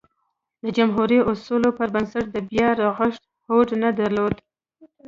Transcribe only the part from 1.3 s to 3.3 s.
اصولو پربنسټ د بیا رغښت